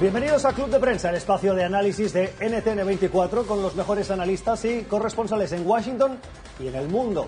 [0.00, 4.64] Bienvenidos a Club de Prensa, el espacio de análisis de NTN24 con los mejores analistas
[4.64, 6.20] y corresponsales en Washington
[6.60, 7.26] y en el mundo.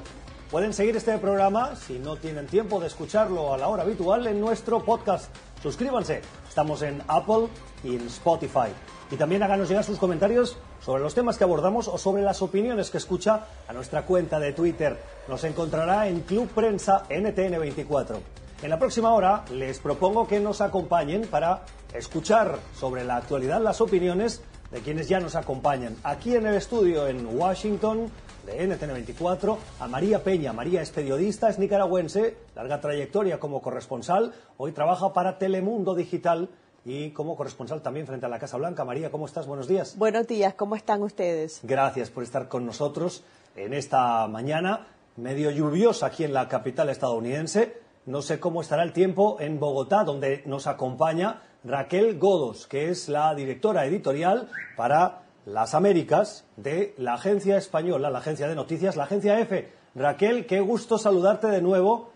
[0.53, 4.41] Pueden seguir este programa, si no tienen tiempo de escucharlo a la hora habitual, en
[4.41, 5.34] nuestro podcast.
[5.61, 7.48] Suscríbanse, estamos en Apple
[7.83, 8.69] y en Spotify.
[9.11, 12.91] Y también háganos llegar sus comentarios sobre los temas que abordamos o sobre las opiniones
[12.91, 14.96] que escucha a nuestra cuenta de Twitter.
[15.27, 18.21] Nos encontrará en Club Prensa NTN24.
[18.62, 21.62] En la próxima hora les propongo que nos acompañen para
[21.95, 25.96] escuchar sobre la actualidad las opiniones de quienes ya nos acompañan.
[26.05, 28.10] Aquí en el estudio en Washington
[28.45, 30.52] de NTN24 a María Peña.
[30.52, 36.51] María es periodista, es nicaragüense, larga trayectoria como corresponsal, hoy trabaja para Telemundo Digital
[36.84, 38.84] y como corresponsal también frente a la Casa Blanca.
[38.84, 39.46] María, ¿cómo estás?
[39.46, 39.96] Buenos días.
[39.96, 41.60] Buenos días, ¿cómo están ustedes?
[41.62, 43.24] Gracias por estar con nosotros
[43.56, 47.88] en esta mañana medio lluviosa aquí en la capital estadounidense.
[48.10, 53.09] No sé cómo estará el tiempo en Bogotá, donde nos acompaña Raquel Godos, que es
[53.09, 59.04] la directora editorial para las Américas de la agencia española, la agencia de noticias, la
[59.04, 59.68] agencia F.
[59.95, 62.10] Raquel, qué gusto saludarte de nuevo.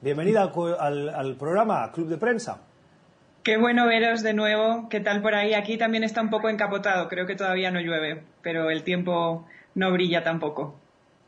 [0.00, 2.60] Bienvenida al programa Club de Prensa.
[3.42, 4.88] Qué bueno veros de nuevo.
[4.88, 5.54] ¿Qué tal por ahí?
[5.54, 7.08] Aquí también está un poco encapotado.
[7.08, 10.76] Creo que todavía no llueve, pero el tiempo no brilla tampoco.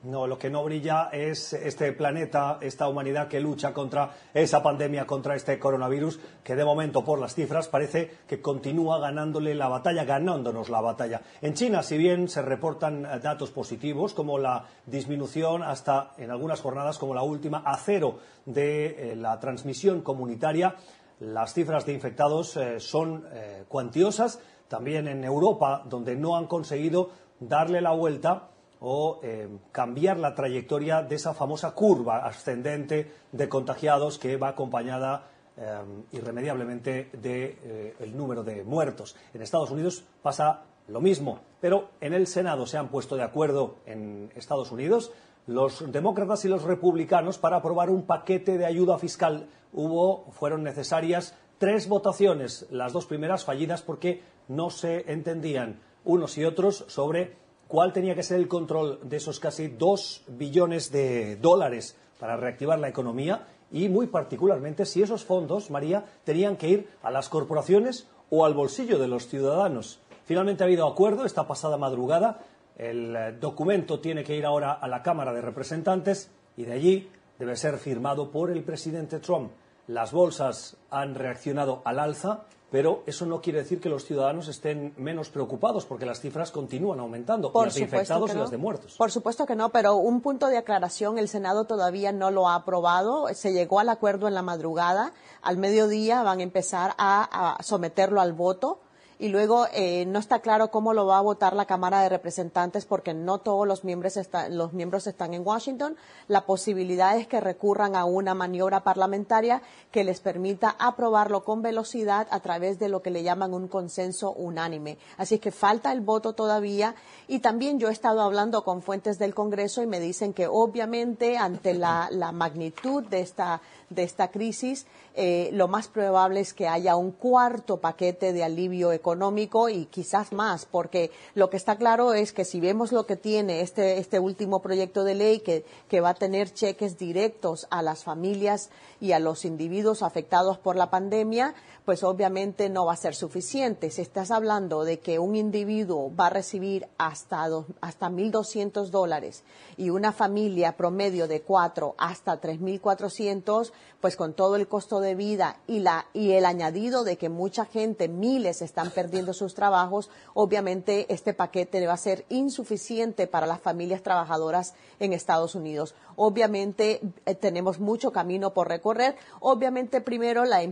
[0.05, 5.07] No, lo que no brilla es este planeta, esta humanidad que lucha contra esa pandemia,
[5.07, 10.05] contra este coronavirus, que de momento, por las cifras, parece que continúa ganándole la batalla,
[10.05, 11.21] ganándonos la batalla.
[11.41, 16.99] En China, si bien se reportan datos positivos, como la disminución hasta, en algunas jornadas,
[16.99, 20.75] como la última, a cero de eh, la transmisión comunitaria,
[21.21, 24.41] las cifras de infectados eh, son eh, cuantiosas.
[24.67, 28.49] También en Europa, donde no han conseguido darle la vuelta
[28.83, 35.29] o eh, cambiar la trayectoria de esa famosa curva ascendente de contagiados que va acompañada
[35.57, 35.79] eh,
[36.11, 39.15] irremediablemente del de, eh, número de muertos.
[39.33, 43.77] En Estados Unidos pasa lo mismo, pero en el Senado se han puesto de acuerdo
[43.87, 45.13] en Estados Unidos
[45.47, 49.49] los demócratas y los republicanos para aprobar un paquete de ayuda fiscal.
[49.73, 56.45] Hubo, fueron necesarias tres votaciones, las dos primeras fallidas porque no se entendían unos y
[56.45, 57.37] otros sobre
[57.73, 62.79] cuál tenía que ser el control de esos casi dos billones de dólares para reactivar
[62.79, 68.07] la economía y, muy particularmente, si esos fondos, María, tenían que ir a las corporaciones
[68.29, 70.01] o al bolsillo de los ciudadanos.
[70.27, 72.41] Finalmente ha habido acuerdo esta pasada madrugada.
[72.77, 77.11] El eh, documento tiene que ir ahora a la Cámara de Representantes y de allí
[77.39, 79.51] debe ser firmado por el presidente Trump.
[79.87, 84.95] Las bolsas han reaccionado al alza pero eso no quiere decir que los ciudadanos estén
[84.97, 88.37] menos preocupados porque las cifras continúan aumentando, Por las de infectados no.
[88.37, 88.97] y las de muertos.
[88.97, 92.55] Por supuesto que no, pero un punto de aclaración, el Senado todavía no lo ha
[92.55, 95.13] aprobado, se llegó al acuerdo en la madrugada,
[95.43, 98.81] al mediodía van a empezar a, a someterlo al voto
[99.23, 102.87] y luego eh, no está claro cómo lo va a votar la Cámara de Representantes
[102.87, 105.97] porque no todos los miembros, está, los miembros están en Washington.
[106.27, 109.63] La posibilidad es que recurran a una maniobra parlamentaria
[109.93, 114.33] que les permita aprobarlo con velocidad a través de lo que le llaman un consenso
[114.33, 114.99] unánime.
[115.19, 116.97] Así que falta el voto todavía
[117.29, 121.39] y también yo he estado hablando con fuentes del Congreso y me dicen que obviamente
[121.39, 123.63] ante la, la magnitud de esta,
[123.95, 128.93] de esta crisis, eh, lo más probable es que haya un cuarto paquete de alivio
[128.93, 133.17] económico y quizás más, porque lo que está claro es que si vemos lo que
[133.17, 137.83] tiene este, este último proyecto de ley, que, que va a tener cheques directos a
[137.83, 138.71] las familias
[139.01, 141.55] y a los individuos afectados por la pandemia,
[141.85, 143.91] pues obviamente no va a ser suficiente.
[143.91, 149.43] Si estás hablando de que un individuo va a recibir hasta, dos, hasta 1.200 dólares
[149.77, 155.59] y una familia promedio de cuatro hasta 3.400, pues con todo el costo de vida
[155.67, 161.13] y, la, y el añadido de que mucha gente, miles, están perdiendo sus trabajos, obviamente
[161.13, 165.95] este paquete va a ser insuficiente para las familias trabajadoras en Estados Unidos.
[166.17, 169.17] Obviamente eh, tenemos mucho camino por recorrer.
[169.41, 170.63] Obviamente primero la,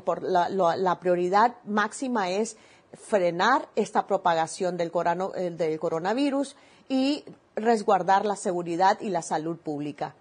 [0.48, 2.56] la, la prioridad máxima es
[2.94, 6.56] frenar esta propagación del, corano, eh, del coronavirus
[6.88, 7.24] y
[7.56, 10.14] resguardar la seguridad y la salud pública.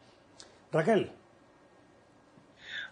[0.72, 1.12] Raquel.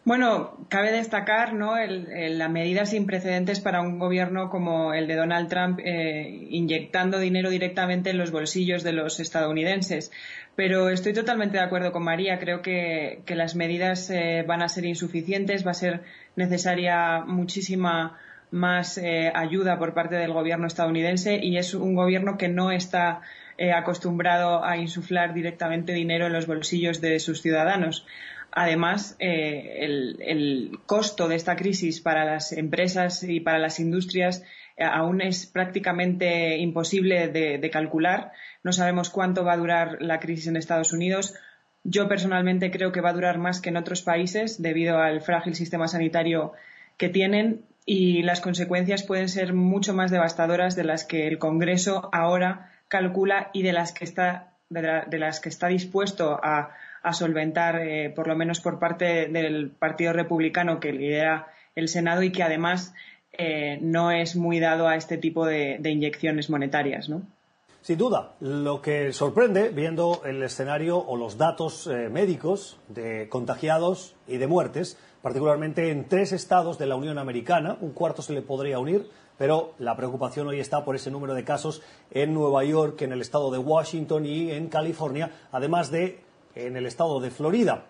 [0.08, 1.78] Bueno, cabe destacar ¿no?
[1.78, 6.48] el, el, la medida sin precedentes para un gobierno como el de Donald Trump, eh,
[6.50, 10.14] inyectando dinero directamente en los bolsillos de los estadounidenses.
[10.58, 12.40] Pero estoy totalmente de acuerdo con María.
[12.40, 16.02] Creo que, las medidas eh, van a ser insuficientes, va a ser
[16.36, 18.18] necesaria muchísima
[18.50, 23.22] más eh, ayuda por parte del gobierno estadounidense y es un gobierno que no está
[23.60, 28.08] eh, acostumbrado a insuflar directamente dinero en los bolsillos de sus ciudadanos.
[28.52, 34.44] Además, el, el, costo de esta crisis para las empresas y para las industrias
[34.80, 38.32] aún es prácticamente imposible de, calcular.
[38.64, 41.36] No sabemos cuánto va a durar la crisis en Estados Unidos.
[41.84, 45.56] Yo personalmente creo que va a durar más que en otros países debido al frágil
[45.56, 46.54] sistema sanitario
[46.98, 52.10] que tienen y las consecuencias pueden ser mucho más devastadoras de las que el Congreso
[52.12, 56.72] ahora calcula y de las que está, de, las que está dispuesto a,
[57.14, 62.34] solventar, eh, por lo menos por parte del Partido Republicano que lidera el Senado y
[62.34, 62.94] que además
[63.32, 67.22] eh, no es muy dado a este tipo de, inyecciones monetarias, ¿no?
[67.88, 74.14] Sin duda, lo que sorprende, viendo el escenario o los datos eh, médicos de contagiados
[74.28, 78.42] y de muertes, particularmente en tres estados de la Unión Americana, un cuarto se le
[78.42, 81.82] podría unir, pero la preocupación hoy está por ese número de casos
[82.12, 86.20] en Nueva York, en el estado de Washington y en California, además de
[86.56, 87.86] en el estado de Florida.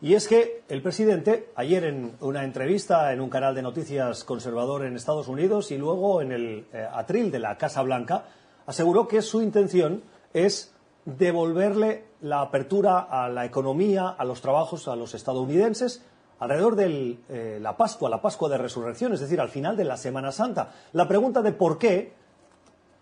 [0.00, 4.86] Y es que el presidente, ayer en una entrevista en un canal de noticias conservador
[4.86, 8.24] en Estados Unidos y luego en el eh, atril de la Casa Blanca,
[8.68, 10.02] aseguró que su intención
[10.34, 10.74] es
[11.06, 16.04] devolverle la apertura a la economía, a los trabajos, a los estadounidenses
[16.38, 19.96] alrededor de eh, la Pascua, la Pascua de Resurrección, es decir, al final de la
[19.96, 20.74] Semana Santa.
[20.92, 22.12] La pregunta de por qué,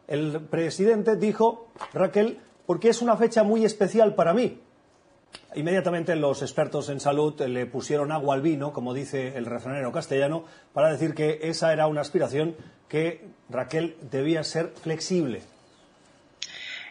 [0.07, 4.61] el presidente dijo, Raquel, porque es una fecha muy especial para mí.
[5.57, 10.45] Inmediatamente los expertos en salud le pusieron agua al vino, como dice el refranero castellano,
[10.73, 12.55] para decir que esa era una aspiración
[12.89, 15.43] que Raquel debía ser flexible.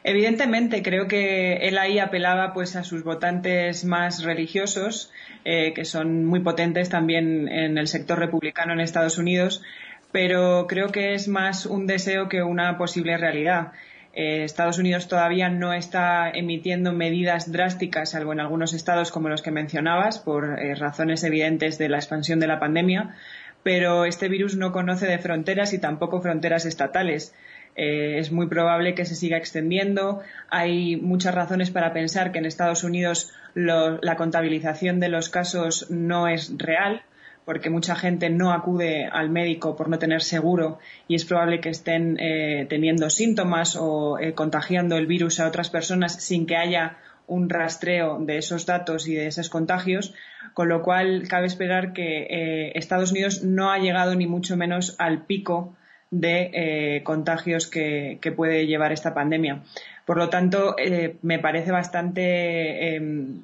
[0.08, 5.12] Evidentemente, creo que él ahí apelaba pues a sus votantes más religiosos,
[5.46, 9.64] eh, que son muy potentes también en el sector republicano en Estados Unidos,
[10.12, 13.72] pero creo que es más un deseo que una posible realidad.
[14.14, 19.42] Eh, Estados Unidos todavía no está emitiendo medidas drásticas, salvo en algunos estados como los
[19.42, 23.16] que mencionabas, por eh, razones evidentes de la expansión de la pandemia,
[23.64, 27.34] pero este virus no conoce de fronteras y tampoco fronteras estatales.
[27.76, 30.22] Eh, es muy probable que se siga extendiendo.
[30.50, 36.28] Hay muchas razones para pensar que en Estados Unidos la contabilización de los casos no
[36.28, 37.04] es real
[37.46, 41.70] porque mucha gente no acude al médico por no tener seguro y es probable que
[41.70, 46.98] estén eh, teniendo síntomas o eh, contagiando el virus a otras personas sin que haya
[47.28, 50.14] un rastreo de esos datos y de esos contagios,
[50.54, 55.26] con lo cual cabe esperar que Estados Unidos no ha llegado ni mucho menos al
[55.26, 55.76] pico
[56.20, 59.64] de contagios que, puede llevar esta pandemia.
[60.06, 60.76] Por lo tanto,
[61.22, 63.42] me parece bastante em,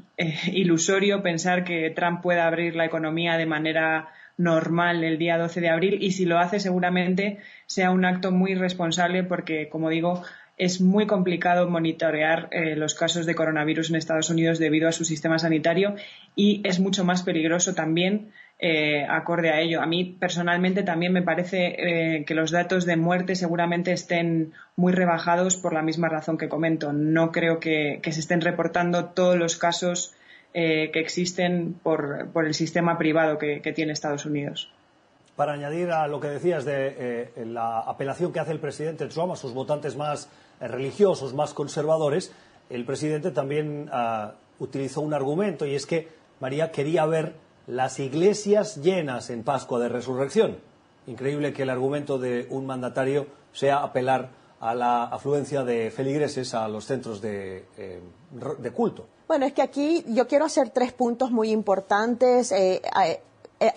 [0.52, 5.70] ilusorio pensar que Trump pueda abrir la economía de manera normal el día 12 de
[5.70, 10.24] abril y si lo hace seguramente sea un acto muy responsable porque, como digo,
[10.58, 15.06] es muy complicado monitorear eh, los casos de coronavirus en Estados Unidos debido a su
[15.06, 15.96] sistema sanitario
[16.36, 18.32] y es mucho más peligroso también
[18.64, 19.82] eh, acorde a ello.
[19.82, 21.76] A mí personalmente también me parece
[22.20, 26.48] eh, que los datos de muerte seguramente estén muy rebajados por la misma razón que
[26.48, 26.94] comento.
[26.94, 30.14] No creo que, se estén reportando todos los casos
[30.54, 34.72] eh, que existen por, el sistema privado que, tiene Estados Unidos.
[35.36, 39.36] Para añadir a lo que decías de la apelación que hace el presidente Trump a
[39.36, 40.30] sus votantes más
[40.60, 42.32] religiosos, más conservadores,
[42.70, 46.08] el presidente también ah, utilizó un argumento y es que
[46.40, 47.34] María quería ver
[47.68, 50.58] las iglesias llenas en Pascua de Resurrección.
[51.08, 56.68] Increíble que el argumento de un mandatario sea apelar a la afluencia de feligreses a
[56.68, 58.02] los centros de, eh,
[58.74, 59.08] culto.
[59.28, 63.22] Bueno, es que aquí yo quiero hacer tres puntos muy importantes eh, eh,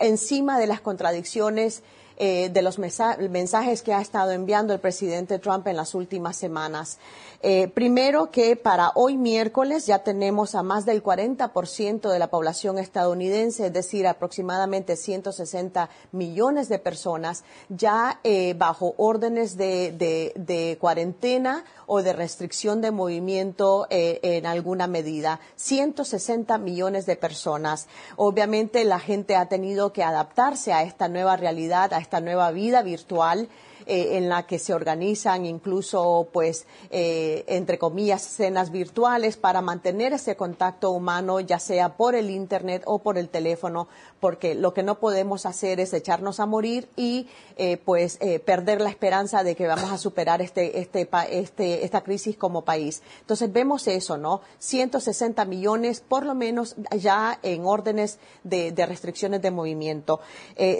[0.00, 1.82] encima de las contradicciones
[2.16, 6.98] eh, de los mensajes que ha estado enviando el presidente Trump en las últimas semanas.
[7.42, 12.78] Eh, primero que para hoy miércoles ya tenemos a más del 40% de la población
[12.78, 22.00] estadounidense, es decir, aproximadamente 160 millones de personas ya eh, bajo órdenes de, cuarentena o
[22.02, 25.40] de restricción de movimiento en alguna medida.
[25.56, 27.88] 160 millones de personas.
[28.16, 33.48] Obviamente la gente ha tenido que adaptarse a esta nueva realidad, esta nueva vida virtual
[33.86, 40.14] eh, en la que se organizan incluso, pues, eh, entre comillas, cenas virtuales para mantener
[40.14, 43.88] ese contacto humano, ya sea por el Internet o por el teléfono,
[44.20, 48.88] porque lo que no podemos hacer es echarnos a morir y, eh, pues, perder la
[48.88, 53.02] esperanza de que vamos a superar este, este, este, esta crisis como país.
[53.20, 54.40] Entonces, vemos eso, ¿no?
[54.60, 60.20] 160 millones, por lo menos, ya en órdenes de, de restricciones de movimiento.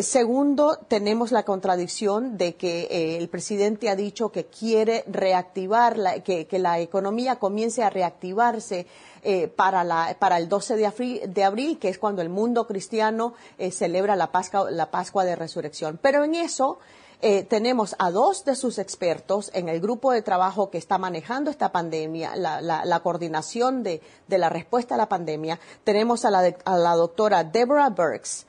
[0.01, 6.47] segundo, tenemos la contradicción de que eh, el presidente ha dicho que quiere reactivar, que,
[6.53, 8.87] la economía comience a reactivarse
[9.25, 14.15] eh, para, para el 12 de abril, que es cuando el mundo cristiano eh, celebra
[14.15, 15.99] la Pascua, la Pascua de Resurrección.
[16.01, 16.79] Pero en eso
[17.27, 21.51] eh, tenemos a dos de sus expertos en el grupo de trabajo que está manejando
[21.51, 25.59] esta pandemia, la, coordinación de, la respuesta a la pandemia.
[25.85, 28.47] Tenemos a la, doctora Deborah Burks,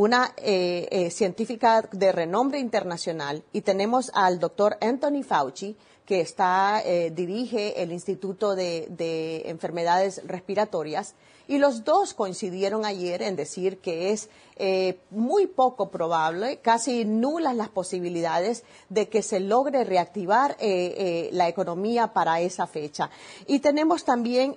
[0.00, 5.76] una eh, eh, científica de renombre internacional, y tenemos al doctor Anthony Fauci,
[6.06, 11.14] que está, dirige el Instituto de Enfermedades Respiratorias
[11.50, 17.56] y los dos coincidieron ayer en decir que es eh, muy poco probable, casi nulas
[17.56, 23.10] las posibilidades de que se logre reactivar eh, eh, la economía para esa fecha.
[23.48, 24.54] Y tenemos también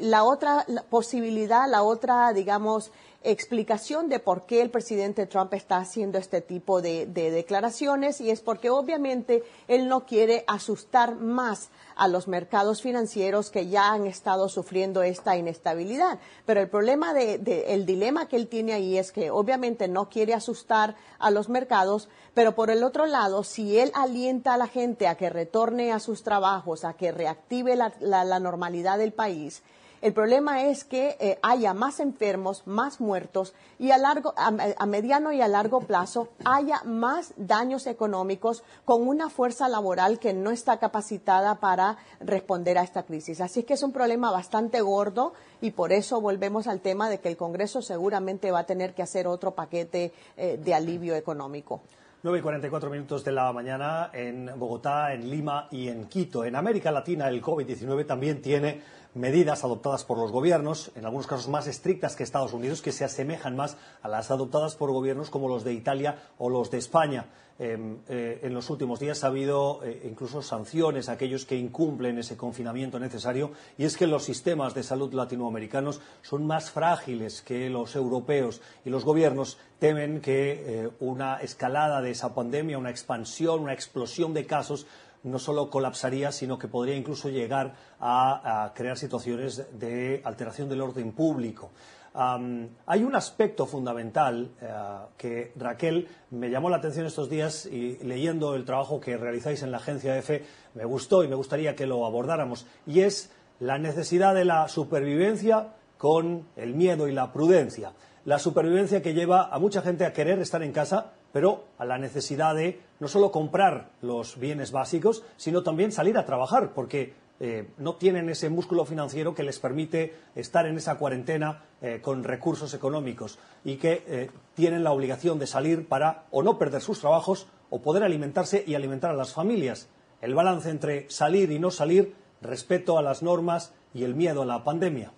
[0.00, 6.18] la otra posibilidad, la otra, digamos, explicación de por qué el presidente Trump está haciendo
[6.18, 12.28] este tipo de, declaraciones y es porque obviamente él no quiere asustar más a los
[12.28, 16.18] mercados financieros que ya han estado sufriendo esta inestabilidad.
[16.44, 20.34] Pero el problema de, el dilema que él tiene ahí es que obviamente no quiere
[20.34, 25.08] asustar a los mercados, pero por el otro lado, si él alienta a la gente
[25.08, 29.62] a que retorne a sus trabajos, a que reactive la normalidad del país,
[30.06, 35.32] el problema es que eh, haya más enfermos, más muertos y a, largo, a, mediano
[35.32, 40.78] y a largo plazo haya más daños económicos con una fuerza laboral que no está
[40.78, 43.40] capacitada para responder a esta crisis.
[43.40, 47.18] Así es que es un problema bastante gordo y por eso volvemos al tema de
[47.18, 51.80] que el Congreso seguramente va a tener que hacer otro paquete eh, de alivio económico.
[52.22, 56.44] 9 y 44 minutos de la mañana en Bogotá, en Lima y en Quito.
[56.44, 58.80] En América Latina el COVID-19 también tiene
[59.16, 63.04] medidas adoptadas por los gobiernos, en algunos casos más estrictas que Estados Unidos, que se
[63.04, 67.26] asemejan más a las adoptadas por gobiernos como los de Italia o los de España.
[67.58, 72.18] Em, eh, en los últimos días ha habido eh, incluso sanciones a aquellos que incumplen
[72.18, 77.70] ese confinamiento necesario y es que los sistemas de salud latinoamericanos son más frágiles que
[77.70, 80.52] los europeos y los gobiernos temen que
[80.84, 84.86] eh, una escalada de esa pandemia, una expansión, una explosión de casos
[85.26, 91.12] no solo colapsaría, sino que podría incluso llegar a, crear situaciones de alteración del orden
[91.12, 91.70] público.
[92.14, 94.72] hay un aspecto fundamental eh,
[95.18, 99.70] que Raquel me llamó la atención estos días y leyendo el trabajo que realizáis en
[99.70, 103.30] la agencia EFE me gustó y me gustaría que lo abordáramos y es
[103.60, 107.92] la necesidad de la supervivencia con el miedo y la prudencia.
[108.24, 111.98] La supervivencia que lleva a mucha gente a querer estar en casa pero a la
[111.98, 117.68] necesidad de no solo comprar los bienes básicos, sino también salir a trabajar, porque eh,
[117.76, 122.72] no tienen ese músculo financiero que les permite estar en esa cuarentena eh, con recursos
[122.72, 127.48] económicos y que eh, tienen la obligación de salir para o no perder sus trabajos
[127.68, 129.90] o poder alimentarse y alimentar a las familias.
[130.22, 134.46] El balance entre salir y no salir, respeto a las normas y el miedo a
[134.46, 135.12] la pandemia.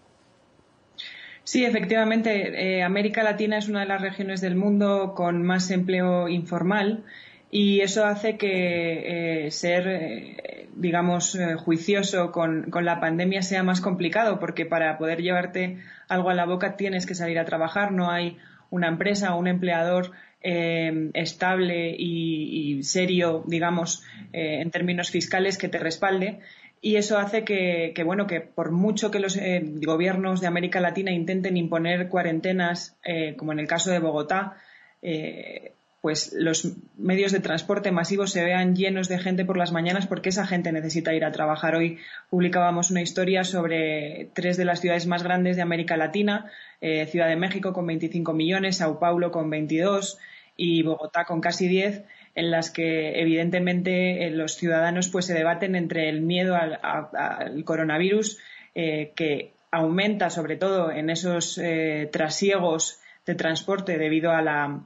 [1.49, 6.29] Sí, efectivamente, eh, América Latina es una de las regiones del mundo con más empleo
[6.29, 7.05] informal
[7.51, 14.39] y eso hace que eh, ser, eh, digamos, juicioso con, la pandemia sea más complicado
[14.39, 18.37] porque para poder llevarte algo a la boca tienes que salir a trabajar, no hay
[18.69, 20.13] una empresa o un empleador
[20.43, 26.41] estable y, serio, digamos, en términos fiscales que te respalde
[26.81, 31.11] y eso hace que, bueno, que por mucho que los eh, gobiernos de América Latina
[31.11, 34.57] intenten imponer cuarentenas, eh, como en el caso de Bogotá,
[35.03, 40.07] eh, pues los medios de transporte masivos se vean llenos de gente por las mañanas
[40.07, 41.75] porque esa gente necesita ir a trabajar.
[41.75, 41.99] Hoy
[42.31, 47.35] publicábamos una historia sobre tres de las ciudades más grandes de América Latina, Ciudad de
[47.35, 50.19] México con 25 millones, Sao Paulo con 22
[50.57, 52.05] y Bogotá con casi 10
[52.39, 58.39] en las que evidentemente eh, los ciudadanos pues se debaten entre el miedo al, coronavirus
[58.77, 64.83] eh, que aumenta sobre todo en esos eh, trasiegos de transporte debido a la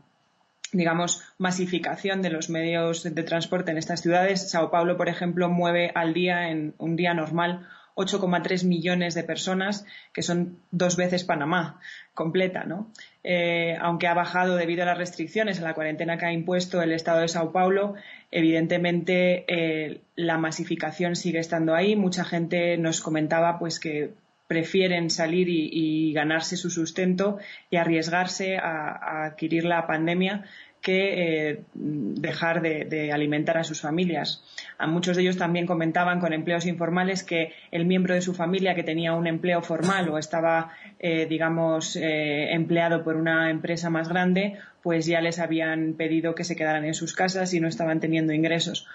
[0.73, 4.51] digamos, masificación de los medios de transporte en estas ciudades.
[4.51, 9.85] Sao Paulo, por ejemplo, mueve al día, en un día normal, 8,3 millones de personas,
[10.15, 11.79] que son dos veces Panamá
[12.15, 12.91] completa, ¿no?
[13.25, 16.93] Eh, aunque ha bajado debido a las restricciones, a la cuarentena que ha impuesto el
[16.93, 17.95] Estado de Sao Paulo,
[18.31, 21.97] evidentemente eh, la masificación sigue estando ahí.
[21.97, 24.11] Mucha gente nos comentaba pues que
[24.47, 27.39] prefieren salir y, ganarse su sustento
[27.71, 30.45] y arriesgarse a adquirir la pandemia
[30.83, 34.43] que eh, dejar de, alimentar a sus familias.
[34.79, 38.75] A muchos de ellos también comentaban con empleos informales que el miembro de su familia
[38.75, 44.09] que tenía un empleo formal o estaba, eh, digamos, eh, empleado por una empresa más
[44.09, 48.01] grande, pues ya les habían pedido que se quedaran en sus casas y no estaban
[48.01, 48.89] teniendo ingresos.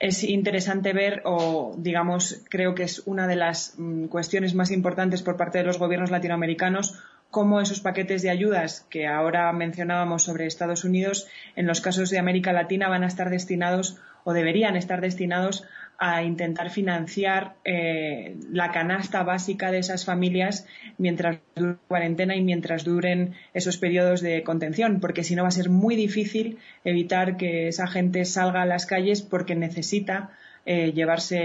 [0.00, 5.22] Es interesante ver, o digamos, creo que es una de las mm, cuestiones más importantes
[5.22, 6.98] por parte de los gobiernos latinoamericanos,
[7.30, 12.18] cómo esos paquetes de ayudas que ahora mencionábamos sobre Estados Unidos, en los casos de
[12.18, 15.64] América Latina van a estar destinados o deberían estar destinados
[15.98, 22.40] a intentar financiar eh, la canasta básica de esas familias mientras dure la cuarentena y
[22.40, 27.36] mientras duren esos periodos de contención, porque si no va a ser muy difícil evitar
[27.36, 30.30] que esa gente salga a las calles porque necesita
[30.64, 31.38] eh, llevarse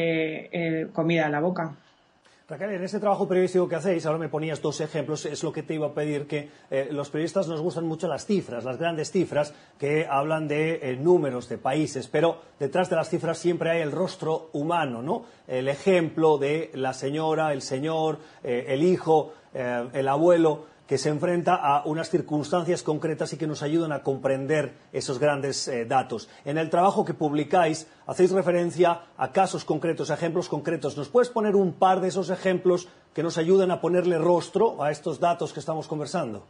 [0.51, 1.75] eh, comida a la boca.
[2.47, 5.63] Raquel, en este trabajo periodístico que hacéis, ahora me ponías dos ejemplos, es lo que
[5.63, 9.09] te iba a pedir, que eh, los periodistas nos gustan mucho las cifras, las grandes
[9.09, 13.81] cifras que hablan de eh, números de países, pero detrás de las cifras siempre hay
[13.81, 15.25] el rostro humano, ¿no?
[15.47, 21.55] El ejemplo de la señora, el señor, eh, el hijo, el abuelo que se enfrenta
[21.55, 26.29] a unas circunstancias concretas y que nos ayudan a comprender esos grandes eh, datos.
[26.45, 30.97] En el trabajo que publicáis hacéis referencia a casos concretos, a ejemplos concretos.
[30.97, 34.91] ¿Nos puedes poner un par de esos ejemplos que nos ayuden a ponerle rostro a
[34.91, 36.45] estos datos que estamos conversando?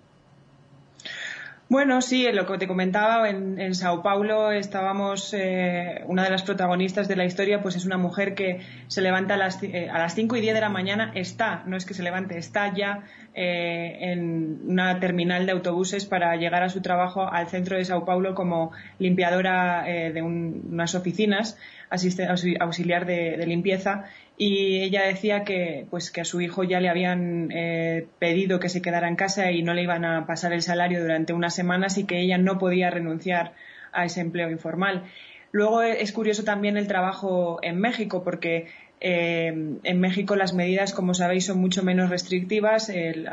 [1.68, 7.08] Bueno, sí, lo que te comentaba, en, Sao Paulo estábamos, eh, una de las protagonistas
[7.08, 10.14] de la historia, pues es una mujer que se levanta a las, eh, a las
[10.14, 13.98] 5 y 10 de la mañana, está, no es que se levante, está ya eh,
[14.00, 18.36] en una terminal de autobuses para llegar a su trabajo al centro de Sao Paulo
[18.36, 21.58] como limpiadora de unas oficinas,
[21.90, 24.06] auxiliar de limpieza
[24.38, 28.70] y ella decía que pues que a su hijo ya le habían eh, pedido que
[28.70, 31.98] se quedara en casa y no le iban a pasar el salario durante unas semanas
[31.98, 33.54] y que ella no podía renunciar
[33.94, 35.04] a ese empleo informal.
[35.52, 38.68] Luego es curioso también el trabajo en México porque
[39.00, 42.90] eh, en México las medidas, como sabéis, son mucho menos restrictivas.
[42.90, 43.24] Eh,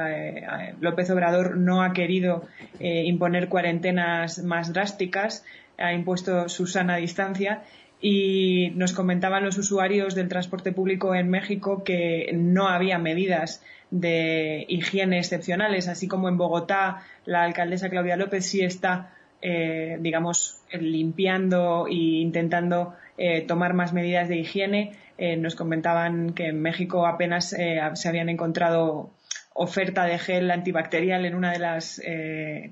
[0.81, 2.47] López Obrador no ha querido
[2.79, 5.45] imponer cuarentenas más drásticas,
[5.79, 7.63] ha impuesto su sana distancia
[8.05, 14.67] y nos comentaban los usuarios del transporte público en México que no había medidas de
[14.69, 21.87] higiene excepcionales, así como en Bogotá la alcaldesa Claudia López sí está, eh, digamos, limpiando
[21.87, 24.97] e intentando eh, tomar más medidas de higiene.
[25.17, 29.11] Eh, nos comentaban que en México apenas se habían encontrado
[29.55, 32.03] oferta de gel antibacterial en una de las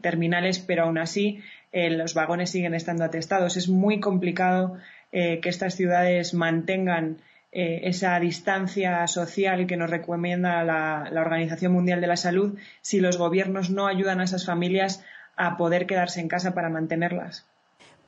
[0.01, 1.41] terminales, pero aún así
[1.73, 3.59] los vagones siguen estando atestados.
[3.59, 4.79] Es muy complicado
[5.13, 7.19] eh, que estas ciudades mantengan
[7.53, 13.01] eh, esa distancia social que nos recomienda la, la, Organización Mundial de la Salud si
[13.01, 15.05] los gobiernos no ayudan a esas familias
[15.37, 17.50] a poder quedarse en casa para mantenerlas.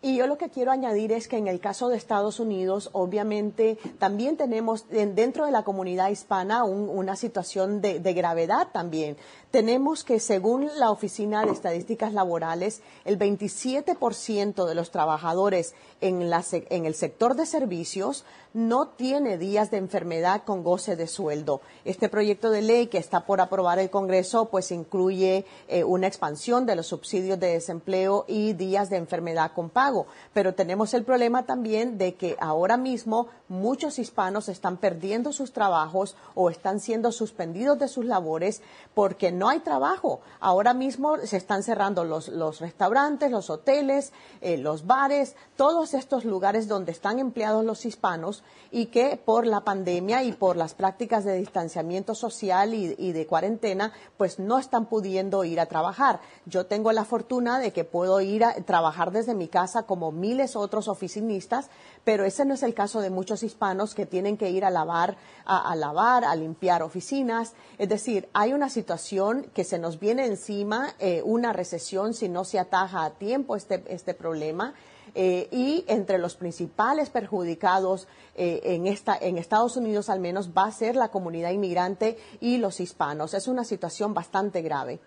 [0.04, 3.78] Y yo lo que quiero añadir es que en el caso de Estados Unidos, obviamente,
[4.00, 9.16] también tenemos dentro de la comunidad hispana una situación de, gravedad también.
[9.52, 16.86] Tenemos que, según la Oficina de Estadísticas Laborales, el 27% de los trabajadores en, en
[16.86, 21.60] el sector de servicios no tiene días de enfermedad con goce de sueldo.
[21.84, 26.66] Este proyecto de ley que está por aprobar el Congreso, pues incluye eh, una expansión
[26.66, 29.91] de los subsidios de desempleo y días de enfermedad con pago.
[30.32, 36.16] Pero tenemos el problema también de que ahora mismo muchos hispanos están perdiendo sus trabajos
[36.34, 38.62] o están siendo suspendidos de sus labores
[38.94, 40.20] porque no hay trabajo.
[40.40, 46.68] Ahora mismo se están cerrando los, restaurantes, los hoteles, eh, los bares, todos estos lugares
[46.68, 51.36] donde están empleados los hispanos y que por la pandemia y por las prácticas de
[51.36, 56.20] distanciamiento social y, de cuarentena, pues no están pudiendo ir a trabajar.
[56.46, 60.56] Yo tengo la fortuna de que puedo ir a trabajar desde mi casa como miles
[60.56, 61.68] otros oficinistas,
[62.04, 65.16] pero ese no es el caso de muchos hispanos que tienen que ir a lavar,
[65.44, 67.52] a, lavar, a limpiar oficinas.
[67.78, 72.44] Es decir, hay una situación que se nos viene encima, eh, una recesión si no
[72.44, 74.74] se ataja a tiempo este, este problema.
[75.14, 80.64] Eh, y entre los principales perjudicados eh, en, esta, en Estados Unidos al menos va
[80.64, 83.34] a ser la comunidad inmigrante y los hispanos.
[83.34, 85.00] Es una situación bastante grave.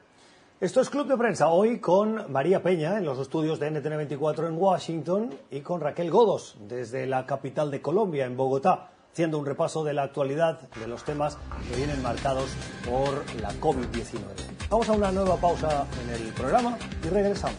[0.61, 4.57] Esto es Club de Prensa, hoy con María Peña en los estudios de NTN24 en
[4.57, 9.83] Washington y con Raquel Godos desde la capital de Colombia, en Bogotá, haciendo un repaso
[9.83, 11.37] de la actualidad de los temas
[11.69, 12.45] que vienen marcados
[12.85, 14.21] por la COVID-19.
[14.69, 17.57] Vamos a una nueva pausa en el programa y regresamos.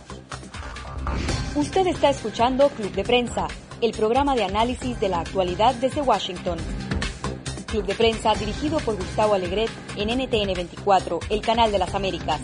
[1.55, 3.47] Usted está escuchando Club de Prensa,
[3.83, 6.57] el programa de análisis de la actualidad desde Washington.
[7.67, 12.41] Club de Prensa dirigido por Gustavo Alegret en NTN 24, el canal de las Américas.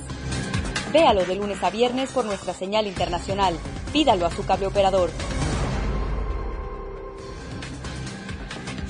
[0.92, 3.54] Véalo de lunes a viernes por nuestra señal internacional.
[3.94, 5.08] Pídalo a su cable operador.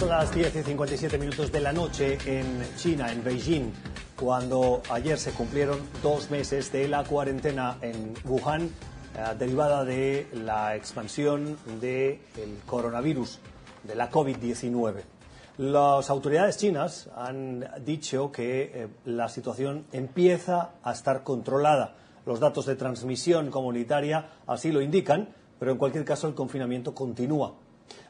[0.00, 3.70] Son las 10 y 57 minutos de la noche en China, en Beijing,
[4.16, 10.74] cuando ayer se cumplieron dos meses de la cuarentena en Wuhan eh, derivada de la
[10.74, 12.18] expansión del
[12.66, 13.38] coronavirus,
[13.84, 15.21] de la COVID-19.
[15.58, 21.94] Las autoridades chinas han dicho que eh, la situación empieza a estar controlada.
[22.24, 27.54] Los datos de transmisión comunitaria así lo indican, pero en cualquier caso el confinamiento continúa.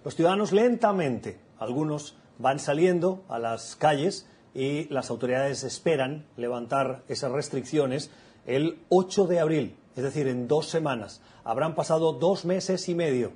[0.05, 7.33] Los ciudadanos lentamente, algunos van saliendo a las calles y las autoridades esperan levantar esas
[7.33, 8.13] restricciones
[8.47, 11.21] el 8 de abril, es decir, en dos semanas.
[11.43, 13.33] Habrán pasado dos meses y medio.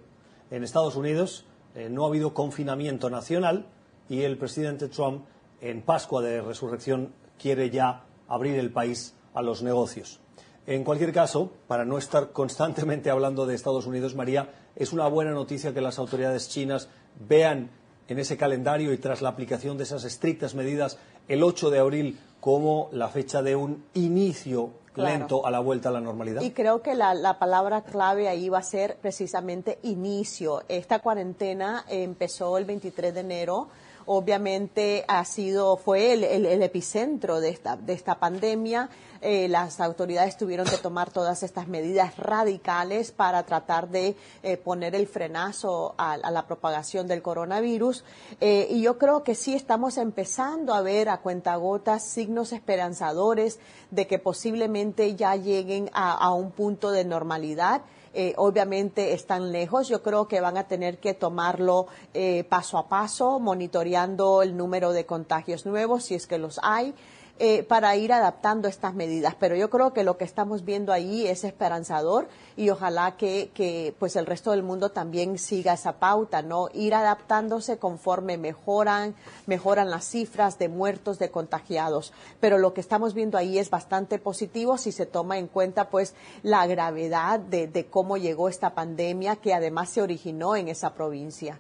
[0.53, 3.67] En Estados Unidos eh, no ha habido confinamiento nacional
[4.09, 5.25] y el presidente Trump,
[5.61, 10.21] en Pascua de Resurrección, quiere ya abrir el país a los negocios.
[10.67, 15.31] En cualquier caso, para no estar constantemente hablando de Estados Unidos, María, es una buena
[15.31, 16.89] noticia que las autoridades chinas
[17.29, 17.71] vean
[18.09, 22.19] en ese calendario y tras la aplicación de esas estrictas medidas el 8 de abril
[22.41, 26.43] como la fecha de un inicio lento a la vuelta a la normalidad.
[26.43, 30.63] Y creo que la, palabra clave ahí va a ser precisamente inicio.
[30.69, 33.69] Esta cuarentena empezó el 23 de enero
[34.07, 38.89] obviamente ha sido, fue el, epicentro de esta, de esta pandemia.
[39.21, 44.95] Eh, las autoridades tuvieron que tomar todas estas medidas radicales para tratar de eh, poner
[44.95, 48.05] el frenazo a, la propagación del coronavirus.
[48.41, 53.59] Eh, y yo creo que sí estamos empezando a ver a cuentagotas signos esperanzadores
[53.91, 57.83] de que posiblemente ya lleguen a un punto de normalidad.
[58.19, 59.89] Eh, obviamente están lejos.
[59.89, 64.93] Yo creo que van a tener que tomarlo eh, paso a paso, monitoreando el número
[64.93, 66.95] de contagios nuevos, si es que los hay.
[67.39, 69.35] Eh, para ir adaptando estas medidas.
[69.39, 73.95] Pero yo creo que lo que estamos viendo ahí es esperanzador y ojalá que, que,
[73.99, 76.71] pues el resto del mundo también siga esa pauta, ¿no?
[76.73, 82.15] Ir adaptándose conforme mejoran, mejoran las cifras de muertos, de contagiados.
[82.41, 86.15] Pero lo que estamos viendo ahí es bastante positivo si se toma en cuenta pues
[86.43, 91.59] la gravedad de, de cómo llegó esta pandemia que además se originó en esa provincia.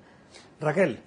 [0.58, 1.02] Raquel.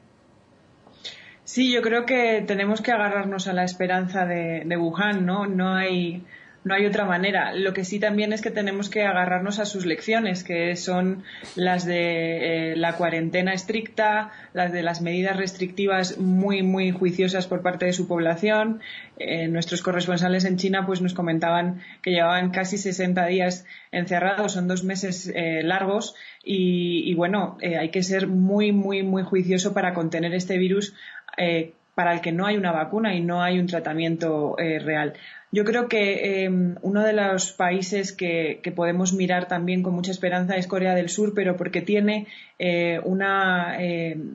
[1.50, 5.48] Sí, yo creo que tenemos que agarrarnos a la esperanza de, Wuhan, ¿no?
[5.48, 6.24] No hay,
[6.64, 7.56] no hay otra manera.
[7.56, 11.24] Lo que sí también es que tenemos que agarrarnos a sus lecciones, que son
[11.56, 17.64] las de eh, la cuarentena estricta, las de las medidas restrictivas muy, muy juiciosas por
[17.64, 18.82] parte de su población.
[19.18, 24.68] Eh, nuestros corresponsales en China pues nos comentaban que llevaban casi 60 días encerrados, son
[24.68, 29.96] dos meses eh, largos y, y bueno, hay que ser muy, muy, muy juicioso para
[29.96, 30.94] contener este virus
[31.40, 35.14] eh, para el que no hay una vacuna y no hay un tratamiento eh, real.
[35.52, 40.56] Yo creo que em, uno de los países que, podemos mirar también con mucha esperanza
[40.56, 42.28] es Corea del Sur, pero porque tiene
[42.60, 43.76] eh, una,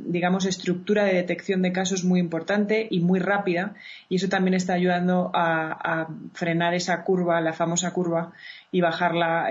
[0.07, 3.75] digamos, estructura de detección de casos muy importante y muy rápida,
[4.09, 8.33] y eso también está ayudando a frenar esa curva, la famosa curva,
[8.73, 9.49] y bajarla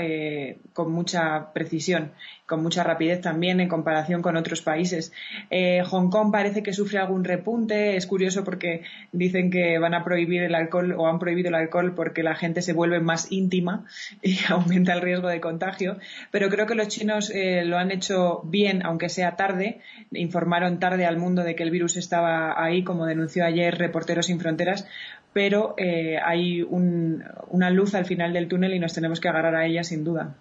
[0.73, 2.11] con mucha precisión
[2.53, 5.11] con mucha rapidez también en comparación con otros países.
[5.49, 7.97] Eh, Hong Kong parece que sufre algún repunte.
[7.97, 11.95] Es curioso porque dicen que van a prohibir el alcohol o han prohibido el alcohol
[11.95, 13.85] porque la gente se vuelve más íntima
[14.21, 15.97] y aumenta el riesgo de contagio.
[16.29, 19.81] Pero creo que los chinos eh, lo han hecho bien, aunque sea tarde.
[20.11, 24.39] Informaron tarde al mundo de que el virus estaba ahí, como denunció ayer Reporteros sin
[24.39, 24.87] Fronteras,
[25.33, 29.65] pero eh, hay una luz al final del túnel y nos tenemos que agarrar a
[29.65, 30.35] ella sin duda.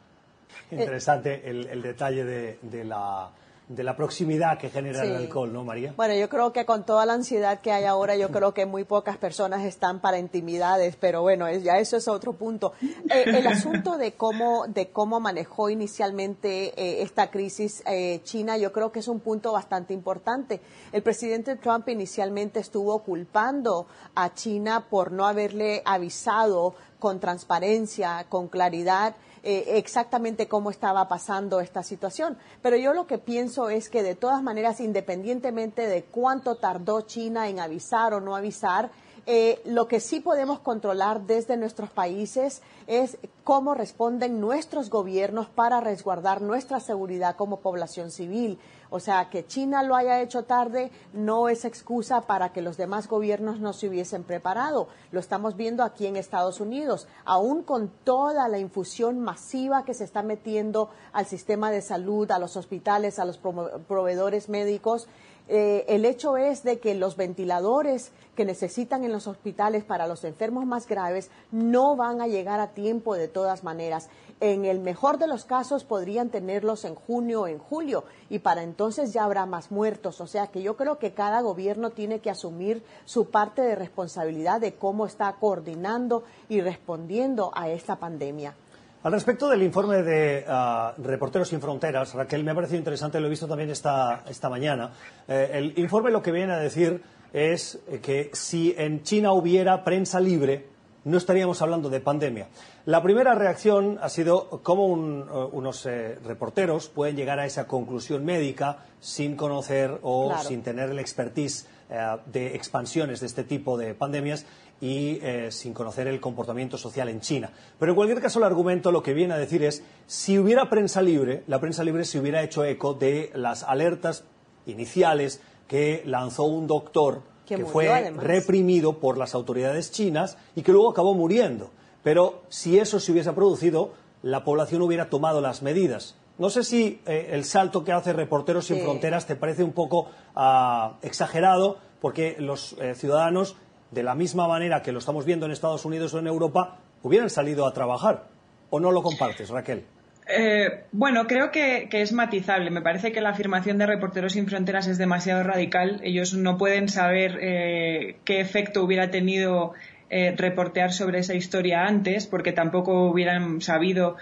[0.80, 3.30] Interesante el, detalle de, la,
[3.68, 5.94] de la proximidad que genera el alcohol, ¿no, María?
[5.96, 8.84] Bueno, yo creo que con toda la ansiedad que hay ahora, yo creo que muy
[8.84, 12.72] pocas personas están para intimidades, pero bueno, ya eso es otro punto.
[12.82, 18.72] Eh, el asunto de cómo, de cómo manejó inicialmente eh, esta crisis eh, China, yo
[18.72, 20.60] creo que es un punto bastante importante.
[20.92, 28.48] El presidente Trump inicialmente estuvo culpando a China por no haberle avisado con transparencia, con
[28.48, 32.38] claridad, eh, exactamente cómo estaba pasando esta situación.
[32.62, 37.48] Pero yo lo que pienso es que de todas maneras, independientemente de cuánto tardó China
[37.48, 38.90] en avisar o no avisar,
[39.24, 45.80] eh, lo que sí podemos controlar desde nuestros países es cómo responden nuestros gobiernos para
[45.80, 48.58] resguardar nuestra seguridad como población civil.
[48.94, 53.08] O sea, que China lo haya hecho tarde no es excusa para que los demás
[53.08, 54.86] gobiernos no se hubiesen preparado.
[55.12, 60.04] Lo estamos viendo aquí en Estados Unidos, aún con toda la infusión masiva que se
[60.04, 65.08] está metiendo al sistema de salud, a los hospitales, a los proveedores médicos.
[65.48, 70.24] Eh, el hecho es de que los ventiladores que necesitan en los hospitales para los
[70.24, 74.08] enfermos más graves no van a llegar a tiempo de todas maneras.
[74.40, 78.62] En el mejor de los casos podrían tenerlos en junio o en julio y para
[78.62, 80.20] entonces ya habrá más muertos.
[80.20, 84.60] O sea que yo creo que cada gobierno tiene que asumir su parte de responsabilidad
[84.60, 88.56] de cómo está coordinando y respondiendo a esta pandemia.
[89.02, 93.26] Al respecto del informe de ah, Reporteros sin Fronteras, Raquel, me ha parecido interesante, lo
[93.26, 94.92] he visto también esta, esta mañana.
[95.26, 100.20] Eh, el informe lo que viene a decir es que si en China hubiera prensa
[100.20, 100.66] libre,
[101.04, 102.46] no estaríamos hablando de pandemia.
[102.86, 108.24] La primera reacción ha sido cómo uh, unos eh, reporteros pueden llegar a esa conclusión
[108.24, 113.94] médica sin conocer o sin tener el expertise eh, de expansiones de este tipo de
[113.94, 114.46] pandemias
[114.82, 117.52] y eh, sin conocer el comportamiento social en China.
[117.78, 121.00] Pero en cualquier caso, el argumento lo que viene a decir es, si hubiera prensa
[121.00, 124.24] libre, la prensa libre se hubiera hecho eco de las alertas
[124.66, 130.90] iniciales que lanzó un doctor que, fue reprimido por las autoridades chinas y que luego
[130.90, 131.70] acabó muriendo.
[132.02, 133.92] Pero si eso se hubiese producido,
[134.22, 136.16] la población hubiera tomado las medidas.
[136.38, 140.08] No sé si eh, el salto que hace Reporteros sin Fronteras te parece un poco
[140.34, 143.54] ah, exagerado, porque los eh, ciudadanos,
[143.92, 147.30] de la misma manera que lo estamos viendo en Estados Unidos o en Europa, hubieran
[147.30, 148.24] salido a trabajar.
[148.70, 149.84] ¿O no lo compartes, Raquel?
[150.26, 152.70] Eh, bueno, creo que, es matizable.
[152.70, 156.00] Me parece que la afirmación de Reporteros sin Fronteras es demasiado radical.
[156.02, 159.72] Ellos no pueden saber eh, qué efecto hubiera tenido
[160.08, 164.16] eh, reportear sobre esa historia antes, porque tampoco hubieran sabido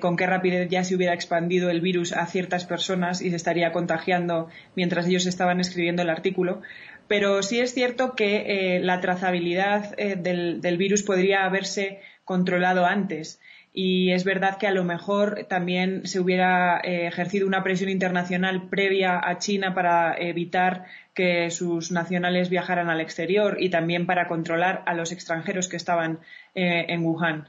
[0.00, 3.72] con qué rapidez ya se hubiera expandido el virus a ciertas personas y se estaría
[3.72, 6.62] contagiando mientras ellos estaban escribiendo el artículo.
[7.08, 13.40] Pero sí es cierto que la trazabilidad del virus podría haberse controlado antes
[13.76, 18.68] y es verdad que a lo mejor también se hubiera eh, ejercido una presión internacional
[18.68, 24.84] previa a China para evitar que sus nacionales viajaran al exterior y también para controlar
[24.86, 26.20] a los extranjeros que estaban
[26.54, 27.48] eh, en Wuhan.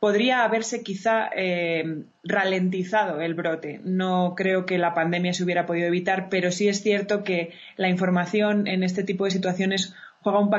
[0.00, 3.80] Podría haberse quizá eh, ralentizado el brote.
[3.84, 7.88] No creo que la pandemia se hubiera podido evitar, pero sí es cierto que la
[7.88, 10.50] información en este tipo de situaciones juega un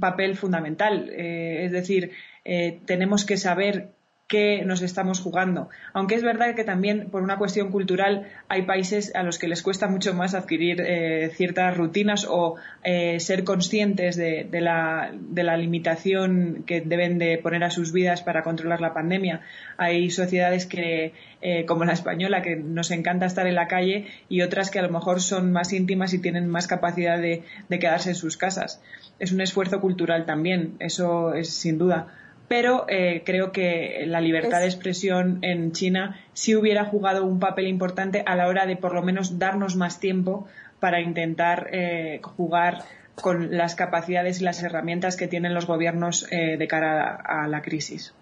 [0.00, 1.08] papel, fundamental.
[1.10, 2.12] es decir,
[2.84, 3.90] tenemos que saber
[4.30, 5.68] qué nos estamos jugando.
[5.92, 9.60] Aunque es verdad que también por una cuestión cultural hay países a los que les
[9.60, 15.10] cuesta mucho más adquirir eh, ciertas rutinas o eh, ser conscientes de, la,
[15.56, 19.40] limitación que deben de poner a sus vidas para controlar la pandemia.
[19.76, 21.12] Hay sociedades que,
[21.42, 24.82] eh, como la española, que nos encanta estar en la calle y otras que a
[24.82, 28.80] lo mejor son más íntimas y tienen más capacidad de quedarse en sus casas.
[29.18, 32.14] Es un esfuerzo cultural también, eso es sin duda
[32.50, 37.68] pero eh, creo que la libertad de expresión en China sí hubiera jugado un papel
[37.68, 40.48] importante a la hora de por lo menos darnos más tiempo
[40.80, 42.82] para intentar eh, jugar
[43.22, 47.62] con las capacidades y las herramientas que tienen los gobiernos eh, de cara a, la
[47.62, 48.14] crisis.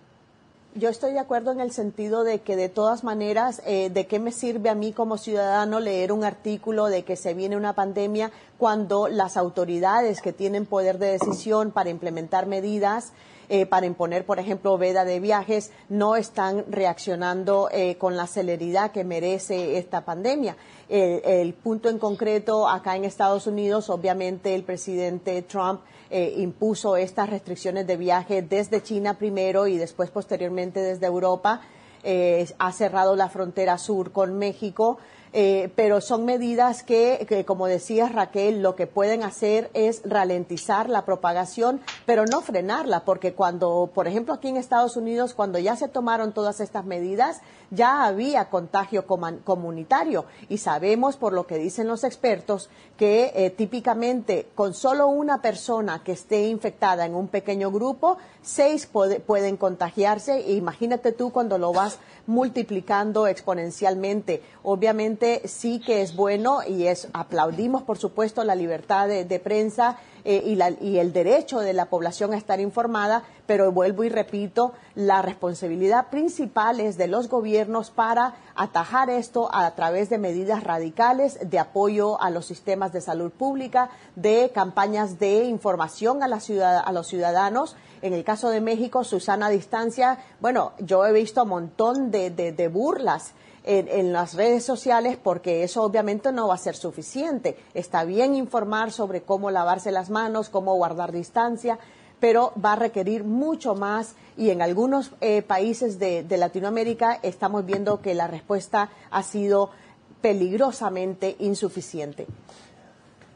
[0.74, 4.30] Yo estoy de acuerdo en el sentido de que de todas maneras, ¿de qué me
[4.30, 9.08] sirve a mí como ciudadano leer un artículo de que se viene una pandemia cuando
[9.08, 13.14] las autoridades que tienen poder de decisión para implementar medidas
[13.50, 18.90] eh, para imponer, por ejemplo, veda de viajes, no están reaccionando eh, con la celeridad
[18.92, 20.56] que merece esta pandemia.
[20.90, 25.80] El, punto en concreto, acá en Estados Unidos, obviamente el presidente Trump
[26.10, 31.62] eh, impuso estas restricciones de viaje desde China primero y después posteriormente desde Europa.
[32.58, 34.98] ha cerrado la frontera sur con México.
[35.32, 41.04] Eh, pero son medidas que, como decía Raquel, lo que pueden hacer es ralentizar la
[41.04, 45.88] propagación, pero no frenarla, porque cuando, por ejemplo, aquí en Estados Unidos, cuando ya se
[45.88, 52.04] tomaron todas estas medidas, ya había contagio comunitario y sabemos por lo que dicen los
[52.04, 58.18] expertos que eh, típicamente con solo una persona que esté infectada en un pequeño grupo,
[58.42, 58.88] seis
[59.26, 60.38] pueden contagiarse.
[60.38, 64.42] E imagínate tú cuando lo vas multiplicando exponencialmente.
[64.62, 69.98] Obviamente sí que es bueno y es aplaudimos por supuesto la libertad de prensa
[70.30, 75.22] eh, y, el derecho de la población a estar informada, pero vuelvo y repito, la
[75.22, 81.58] responsabilidad principal es de los gobiernos para atajar esto a través de medidas radicales de
[81.58, 86.42] apoyo a los sistemas de salud pública, de campañas de información a, la
[86.80, 87.74] a los ciudadanos.
[88.02, 93.32] En el caso de México, Susana Distancia, bueno, yo he visto un montón de burlas
[93.64, 97.56] en, las redes sociales porque eso obviamente no va a ser suficiente.
[97.74, 101.78] Está bien informar sobre cómo lavarse las manos, cómo guardar distancia,
[102.20, 108.00] pero va a requerir mucho más y en algunos eh, países de, Latinoamérica estamos viendo
[108.00, 109.70] que la respuesta ha sido
[110.20, 112.26] peligrosamente insuficiente.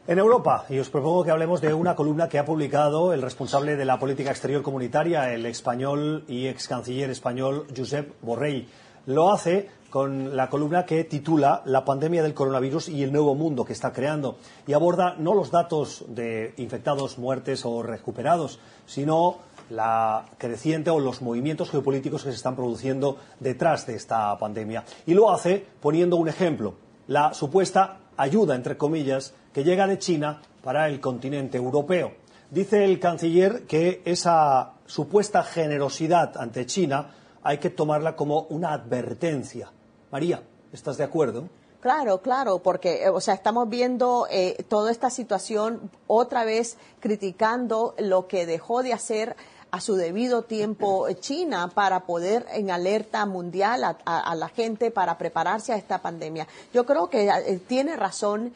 [0.05, 3.77] En Europa, y os propongo que hablemos de una columna que ha publicado el responsable
[3.77, 8.67] de la política exterior comunitaria, el español y ex canciller español Josep Borrell.
[9.05, 13.63] Lo hace con la columna que titula La pandemia del coronavirus y el nuevo mundo
[13.63, 19.37] que está creando y aborda no los datos de infectados, muertes o recuperados, sino
[19.69, 24.83] la creciente o los movimientos geopolíticos que se están produciendo detrás de esta pandemia.
[25.05, 26.73] Y lo hace poniendo un ejemplo,
[27.05, 32.13] la supuesta ayuda, entre comillas, que llega de China para el continente europeo.
[32.49, 37.11] Dice el canciller que esa supuesta generosidad ante China
[37.43, 39.69] hay que tomarla como una advertencia.
[40.13, 41.49] María, ¿estás de acuerdo?
[41.79, 47.95] Claro, claro, porque, eh, o sea, estamos viendo eh, toda esta situación otra vez criticando
[47.97, 49.35] lo que dejó de hacer
[49.71, 55.73] a su debido tiempo China para poder en alerta mundial a, la gente para prepararse
[55.73, 56.47] a esta pandemia.
[56.75, 58.53] Yo creo que eh, tiene razón,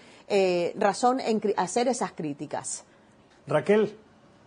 [0.75, 2.85] razón en hacer esas críticas.
[3.47, 3.95] Raquel,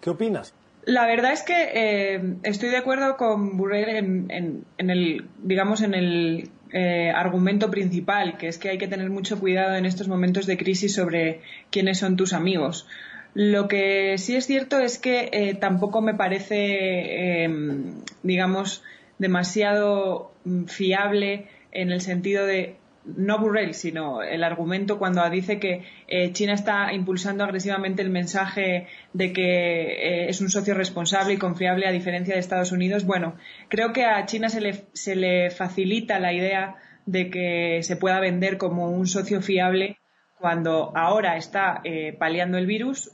[0.01, 0.55] ¿qué opinas?
[0.85, 7.11] La verdad es que estoy de acuerdo con Burrell en, el, digamos, en el eh,
[7.15, 10.95] argumento principal, que es que hay que tener mucho cuidado en estos momentos de crisis
[10.95, 12.87] sobre quiénes son tus amigos.
[13.35, 18.83] Lo que sí es cierto es que eh, tampoco me parece, em, digamos,
[19.19, 25.85] demasiado mm, fiable en el sentido de no Burrell, sino el argumento cuando dice que
[26.07, 31.39] eh, China está impulsando agresivamente el mensaje de que eh, es un socio responsable y
[31.39, 33.05] confiable a diferencia de Estados Unidos.
[33.05, 33.37] Bueno,
[33.69, 38.21] creo que a China se le, se le facilita la idea de que se pueda
[38.21, 39.99] vender como un socio fiable
[40.39, 43.11] cuando ahora está eh, paliando el virus.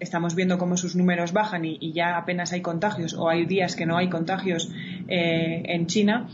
[0.00, 3.76] estamos viendo cómo sus números bajan y, y, ya apenas hay contagios o hay días
[3.76, 4.72] que no hay contagios
[5.08, 6.28] en China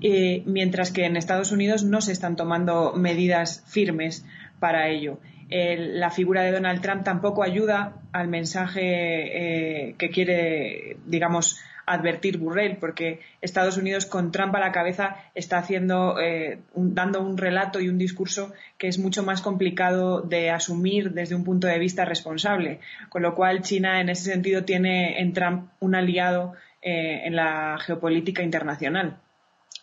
[0.00, 4.24] eh, mientras que en Estados Unidos no se están tomando medidas firmes
[4.60, 5.18] para ello.
[5.50, 12.76] la figura de Donald Trump tampoco ayuda al mensaje eh, que quiere, digamos, advertir Burrell,
[12.76, 17.88] porque Estados Unidos con Trump a la cabeza está haciendo, eh, dando un relato y
[17.88, 22.80] un discurso que es mucho más complicado de asumir desde un punto de vista responsable.
[23.08, 28.42] Con lo cual, China en ese sentido tiene en Trump un aliado en la geopolítica
[28.42, 29.18] internacional.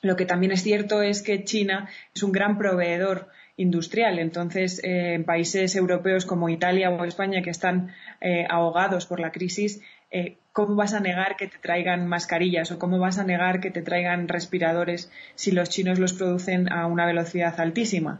[0.06, 4.20] Lo que también es cierto es que China es un gran proveedor industrial.
[4.20, 7.92] Entonces, eh, en países europeos como Italia o España que están
[8.22, 12.78] eh, ahogados por la crisis, eh, ¿cómo vas a negar que te traigan mascarillas o
[12.78, 17.08] cómo vas a negar que te traigan respiradores si los chinos los producen a una
[17.08, 18.20] velocidad altísima?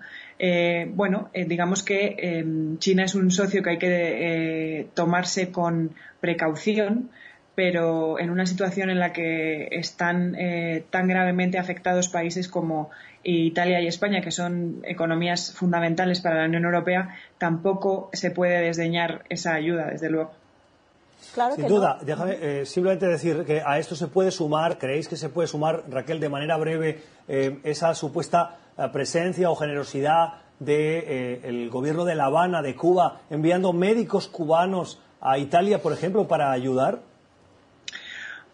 [0.90, 2.44] bueno, digamos que
[2.80, 7.10] China es un socio que hay que tomarse con precaución
[7.56, 12.90] pero en una situación en la que están eh, tan gravemente afectados países como
[13.24, 19.24] Italia y España, que son economías fundamentales para la Unión Europea, tampoco se puede desdeñar
[19.30, 20.32] esa ayuda, desde luego.
[21.56, 25.30] Sin duda, déjame eh, simplemente decir que a esto se puede sumar, creéis que se
[25.30, 28.58] puede sumar, Raquel, de manera breve, eh, esa supuesta
[28.92, 35.82] presencia o generosidad del gobierno de La Habana, de Cuba, enviando médicos cubanos a Italia,
[35.82, 37.00] por ejemplo, para ayudar.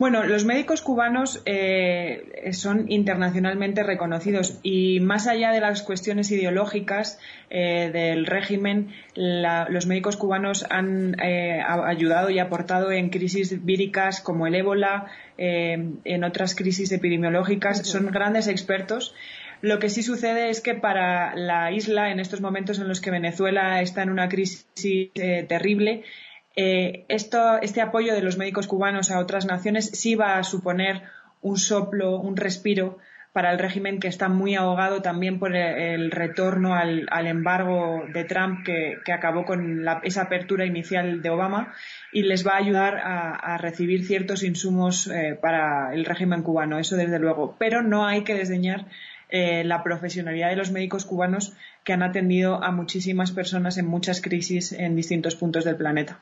[0.02, 7.20] Bueno, los médicos cubanos eh, son internacionalmente reconocidos y más allá de las cuestiones ideológicas
[7.52, 14.48] eh, del régimen, los médicos cubanos han eh, ayudado y aportado en crisis víricas como
[14.48, 15.06] el ébola,
[15.38, 17.88] en otras crisis epidemiológicas.
[17.88, 19.14] Son grandes expertos.
[19.62, 23.12] Lo que sí sucede es que para la isla, en estos momentos en los que
[23.12, 24.66] Venezuela está en una crisis
[25.14, 26.06] terrible,
[26.56, 31.04] eh, este apoyo de los médicos cubanos a otras naciones sí va a suponer
[31.42, 33.00] un soplo, un respiro
[33.34, 38.66] para el régimen que está muy ahogado también por el, retorno al, embargo de Trump
[38.66, 41.74] que, acabó con esa apertura inicial de Obama
[42.12, 46.98] y les va a ayudar a, recibir ciertos insumos eh, para el régimen cubano, eso
[46.98, 47.56] desde luego.
[47.58, 48.88] Pero no hay que desdeñar
[49.30, 51.54] eh, la profesionalidad de los médicos cubanos
[51.86, 56.20] que han atendido a muchísimas personas en muchas crisis en distintos puntos del planeta.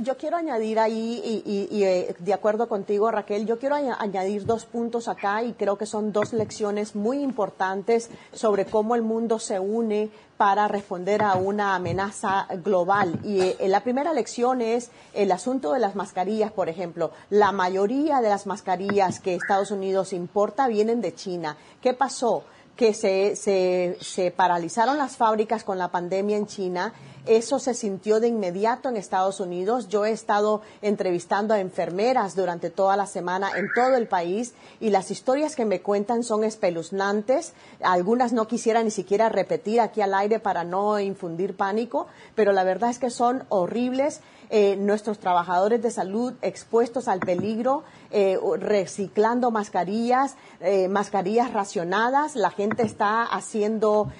[0.00, 5.08] Yo quiero añadir ahí, y, eh, de acuerdo contigo, Raquel, yo quiero añadir dos puntos
[5.08, 10.10] acá y creo que son dos lecciones muy importantes sobre cómo el mundo se une
[10.36, 13.18] para responder a una amenaza global.
[13.24, 17.10] Y eh, la primera lección es el asunto de las mascarillas, por ejemplo.
[17.28, 21.56] La mayoría de las mascarillas que Estados Unidos importa vienen de China.
[21.82, 22.44] ¿Qué pasó?
[22.76, 26.92] Que se, se paralizaron las fábricas con la pandemia en China
[27.28, 29.88] eso se sintió de inmediato en Estados Unidos.
[29.88, 34.90] Yo he estado entrevistando a enfermeras durante toda la semana en todo el país y
[34.90, 37.52] las historias que me cuentan son espeluznantes.
[37.82, 42.64] Algunas no quisiera ni siquiera repetir aquí al aire para no infundir pánico, pero la
[42.64, 44.20] verdad es que son horribles.
[44.50, 52.34] Eh, nuestros trabajadores de salud expuestos al peligro, eh, reciclando mascarillas, eh, mascarillas racionadas.
[52.34, 54.10] La gente está haciendo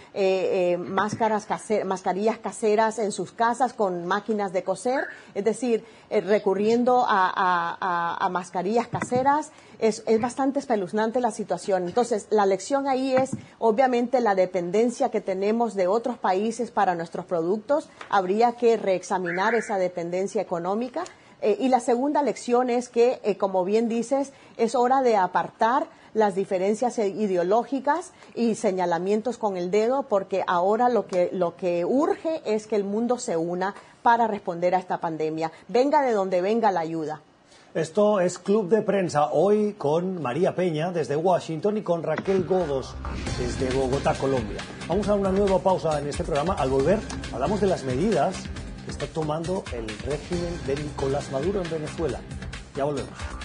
[0.78, 1.46] máscaras
[1.84, 8.88] mascarillas caseras en sus casas con máquinas de coser, es decir, eh, recurriendo a, mascarillas
[8.88, 9.50] caseras.
[9.78, 11.86] Es, es, bastante espeluznante la situación.
[11.86, 17.26] Entonces, la lección ahí es, obviamente, la dependencia que tenemos de otros países para nuestros
[17.26, 17.88] productos.
[18.10, 21.04] Habría que reexaminar esa dependencia económica.
[21.40, 25.86] Eh, y la segunda lección es que, eh, como bien dices, es hora de apartar
[26.14, 32.42] las diferencias ideológicas y señalamientos con el dedo, porque ahora lo que, lo que urge
[32.44, 35.52] es que el mundo se una para responder a esta pandemia.
[35.68, 37.20] Venga de donde venga la ayuda.
[37.74, 42.94] Esto es Club de Prensa, hoy con María Peña desde Washington y con Raquel Godos
[43.38, 44.58] desde Bogotá, Colombia.
[44.88, 46.54] Vamos a una nueva pausa en este programa.
[46.54, 46.98] Al volver,
[47.30, 48.34] hablamos de las medidas
[48.86, 52.20] que está tomando el régimen de Nicolás Maduro en Venezuela.
[52.74, 53.37] Ya volvemos.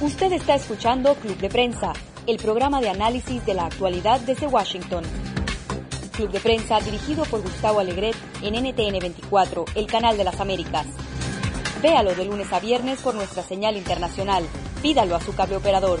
[0.00, 1.92] Usted está escuchando Club de Prensa,
[2.26, 5.04] el programa de análisis de la actualidad desde Washington.
[6.12, 10.86] Club de Prensa dirigido por Gustavo Alegret en NTN 24, el canal de las Américas.
[11.80, 14.44] Véalo de lunes a viernes por nuestra señal internacional.
[14.82, 16.00] Pídalo a su cable operador.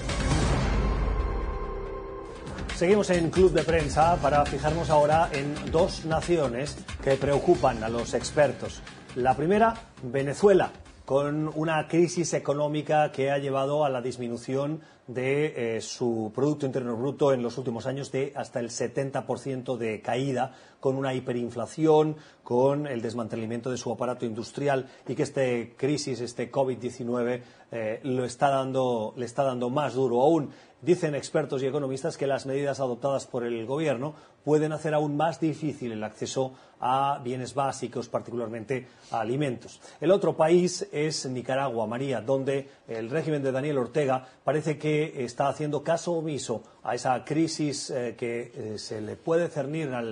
[2.74, 8.12] Seguimos en Club de Prensa para fijarnos ahora en dos naciones que preocupan a los
[8.14, 8.82] expertos.
[9.14, 10.72] La primera, Venezuela,
[11.04, 16.96] con una crisis económica que ha llevado a la disminución de eh, su Producto Interno
[16.96, 22.86] Bruto en los últimos años de hasta el 70% de caída, con una hiperinflación, con
[22.86, 25.40] el desmantelamiento de su aparato industrial y que esta
[25.76, 27.40] crisis, este COVID-19,
[27.72, 30.50] eh, le está dando más duro aún.
[30.80, 34.14] Dicen expertos y economistas que las medidas adoptadas por el Gobierno
[34.44, 39.80] pueden hacer aún más difícil el acceso a bienes básicos, particularmente a alimentos.
[39.98, 45.48] El otro país es Nicaragua, María, donde el régimen de Daniel Ortega parece que está
[45.48, 50.02] haciendo caso omiso a esa crisis eh, que eh, se le puede cernir a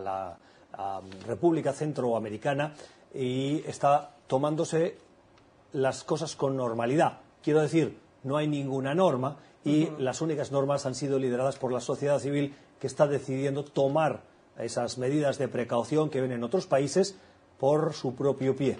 [0.00, 0.36] la
[1.26, 2.74] República Centroamericana
[3.14, 4.96] y está tomándose
[5.72, 7.20] las cosas con normalidad.
[7.42, 11.80] Quiero decir, no hay ninguna norma y las únicas normas han sido lideradas por la
[11.80, 14.22] sociedad civil que está decidiendo tomar
[14.58, 17.16] esas medidas de precaución que ven en otros países
[17.58, 18.78] por su propio pie.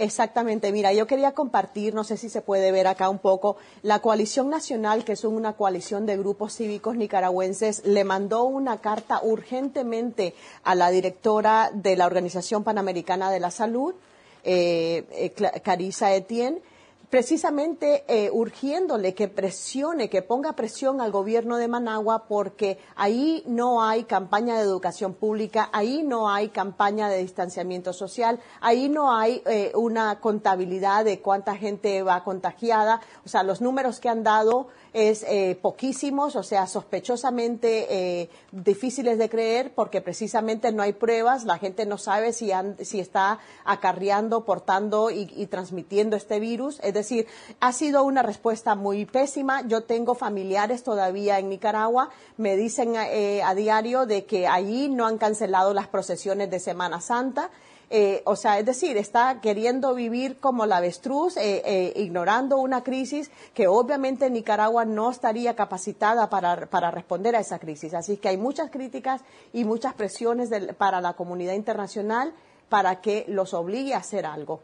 [0.00, 0.72] Exactamente.
[0.72, 4.48] Mira, yo quería compartir, no sé si se puede ver acá un poco, la coalición
[4.48, 10.34] nacional, que es una coalición de grupos cívicos nicaragüenses, le mandó una carta urgentemente
[10.64, 13.94] a la directora de la Organización Panamericana de la Salud,
[14.42, 16.62] eh, eh Carissa Etienne,
[17.10, 23.82] precisamente eh, urgiéndole que presione, que ponga presión al gobierno de Managua porque ahí no
[23.82, 29.42] hay campaña de educación pública, ahí no hay campaña de distanciamiento social, ahí no hay
[29.46, 34.68] eh, una contabilidad de cuánta gente va contagiada, o sea, los números que han dado
[34.92, 41.44] es eh, poquísimos, o sea, sospechosamente eh, difíciles de creer porque precisamente no hay pruebas,
[41.44, 42.50] la gente no sabe si,
[42.82, 46.80] si está acarreando, portando y, transmitiendo este virus.
[46.82, 47.26] Es decir,
[47.60, 49.62] ha sido una respuesta muy pésima.
[49.66, 55.06] Yo tengo familiares todavía en Nicaragua, me dicen eh, a diario de que allí no
[55.06, 57.50] han cancelado las procesiones de Semana Santa.
[57.92, 62.84] Eh, o sea, es decir, está queriendo vivir como la avestruz, eh, eh, ignorando una
[62.84, 67.92] crisis que obviamente Nicaragua no estaría capacitada para, para, responder a esa crisis.
[67.92, 72.32] Así que hay muchas críticas y muchas presiones para la comunidad internacional
[72.68, 74.60] para que los obligue a hacer algo.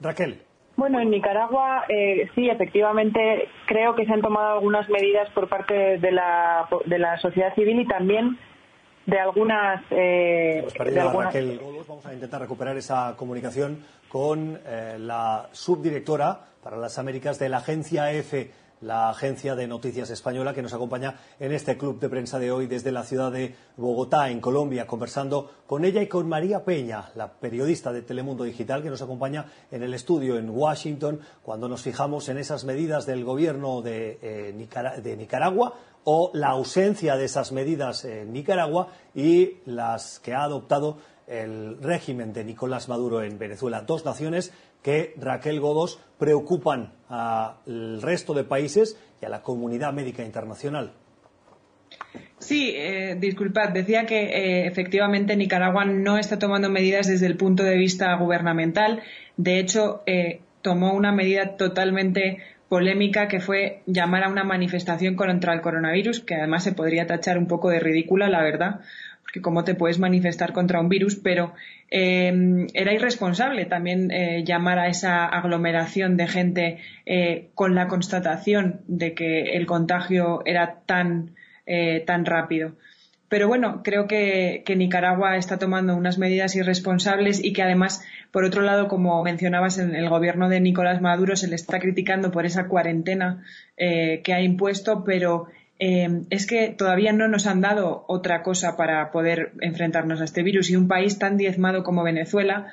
[0.00, 0.40] Raquel.
[0.76, 1.84] Bueno, en Nicaragua
[2.34, 7.18] sí, efectivamente, creo que se han tomado algunas medidas por parte de la, de la
[7.18, 8.38] sociedad civil y también
[9.06, 9.82] de algunas...
[9.90, 17.38] Eh, Raquel vamos a intentar recuperar esa comunicación con eh, la subdirectora para las Américas
[17.38, 18.50] de la agencia EFE,
[18.80, 22.66] la agencia de noticias española que nos acompaña en este club de prensa de hoy
[22.66, 27.32] desde la ciudad de Bogotá, en Colombia, conversando con ella y con María Peña, la
[27.32, 32.28] periodista de Telemundo Digital que nos acompaña en el estudio en Washington cuando nos fijamos
[32.28, 35.74] en esas medidas del gobierno de, eh, de Nicaragua
[36.08, 42.32] o la ausencia de esas medidas en Nicaragua y las que ha adoptado el régimen
[42.32, 43.80] de Nicolás Maduro en Venezuela.
[43.80, 44.52] Dos naciones
[44.84, 50.92] que Raquel Godos preocupan al resto de países y a la comunidad médica internacional.
[52.38, 57.64] Sí, eh, disculpad, decía que eh, efectivamente Nicaragua no está tomando medidas desde el punto
[57.64, 59.02] de vista gubernamental.
[59.36, 62.38] De hecho, eh, tomó una medida totalmente
[62.68, 67.38] polémica que fue llamar a una manifestación contra el coronavirus, que además se podría tachar
[67.38, 68.80] un poco de ridícula, la verdad,
[69.22, 71.52] porque cómo te puedes manifestar contra un virus, pero
[71.90, 78.80] eh, era irresponsable también eh, llamar a esa aglomeración de gente eh, con la constatación
[78.86, 81.34] de que el contagio era tan,
[82.06, 82.72] tan rápido.
[83.28, 88.62] Pero bueno, creo que, Nicaragua está tomando unas medidas irresponsables y que además, por otro
[88.62, 92.68] lado, como mencionabas, en el gobierno de Nicolás Maduro se le está criticando por esa
[92.68, 93.44] cuarentena
[93.76, 95.46] eh, que ha impuesto, pero
[95.80, 100.44] eh, es que todavía no nos han dado otra cosa para poder enfrentarnos a este
[100.44, 102.66] virus y un país tan diezmado como Venezuela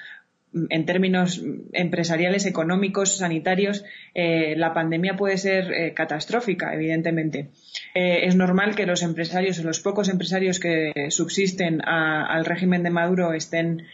[0.69, 1.41] en términos
[1.71, 3.83] empresariales, económicos, sanitarios,
[4.13, 7.49] eh, la pandemia puede ser catastrófica, evidentemente.
[7.95, 12.89] Eh, es normal que los empresarios o los pocos empresarios que subsisten al régimen de
[12.89, 13.85] Maduro estén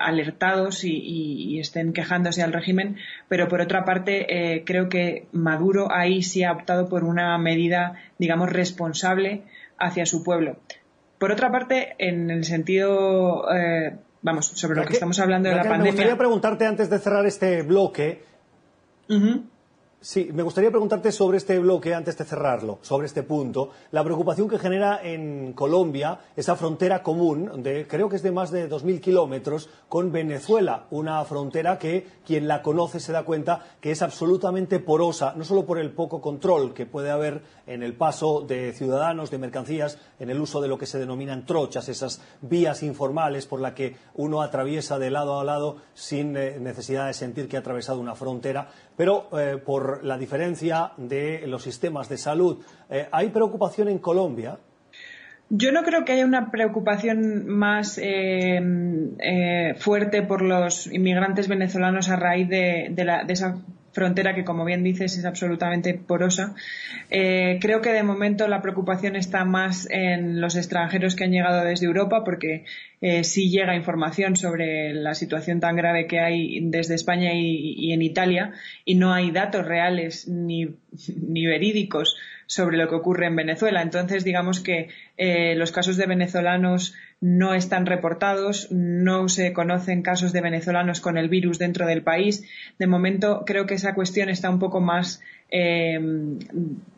[0.00, 2.96] alertados y, estén quejándose al régimen,
[3.28, 8.50] pero por otra parte creo que Maduro ahí sí ha optado por una medida, digamos,
[8.50, 9.42] responsable
[9.78, 10.56] hacia su pueblo.
[11.18, 13.46] Por otra parte, en el sentido
[14.26, 15.84] vamos, sobre lo que estamos hablando de la pandemia.
[15.84, 18.22] Me gustaría preguntarte antes de cerrar este bloque.
[19.98, 24.46] Sí, me gustaría preguntarte sobre este bloque, antes de cerrarlo, sobre este punto, la preocupación
[24.46, 29.00] que genera en Colombia esa frontera común, de, creo que es de más de 2.000
[29.00, 34.80] kilómetros, con Venezuela, una frontera que quien la conoce se da cuenta que es absolutamente
[34.80, 39.30] porosa, no solo por el poco control que puede haber en el paso de ciudadanos,
[39.30, 43.60] de mercancías, en el uso de lo que se denominan trochas, esas vías informales por
[43.60, 47.60] las que uno atraviesa de lado a lado sin eh, necesidad de sentir que ha
[47.60, 52.58] atravesado una frontera, pero eh, por la diferencia de los sistemas de salud.
[52.90, 54.58] Eh, ¿Hay preocupación en Colombia?
[55.48, 62.16] Yo no creo que haya una preocupación más eh, fuerte por los inmigrantes venezolanos a
[62.16, 63.56] raíz de, de esa
[63.96, 66.54] frontera que, como bien dices, es absolutamente porosa.
[67.10, 71.64] Eh, creo que de momento la preocupación está más en los extranjeros que han llegado
[71.64, 72.66] desde Europa, porque
[73.00, 78.02] eh, sí llega información sobre la situación tan grave que hay desde España y, en
[78.02, 78.52] Italia,
[78.84, 80.76] y no hay datos reales ni,
[81.16, 82.16] ni verídicos
[82.46, 83.80] sobre lo que ocurre en Venezuela.
[83.80, 90.32] Entonces, digamos que eh, los casos de venezolanos no están reportados, no se conocen casos
[90.32, 92.44] de venezolanos con el virus dentro del país.
[92.78, 95.98] De momento, creo que esa cuestión está un poco más eh,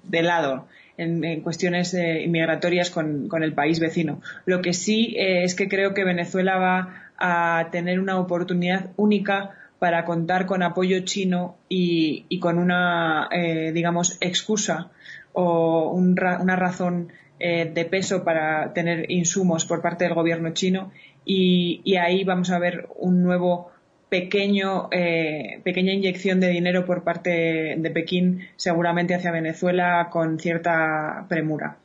[0.05, 0.67] de lado.
[0.97, 4.21] En, cuestiones eh, inmigratorias con, el país vecino.
[4.47, 10.05] Lo que sí es que creo que Venezuela va a tener una oportunidad única para
[10.05, 13.29] contar con apoyo chino y, con una,
[13.73, 14.91] digamos, excusa
[15.33, 20.93] o una razón eh, de peso para tener insumos por parte del gobierno chino
[21.25, 23.71] y, ahí vamos a ver un nuevo
[24.09, 31.27] pequeño, eh, pequeña inyección de dinero por parte de Pekín seguramente hacia Venezuela con cierta
[31.29, 31.77] premura.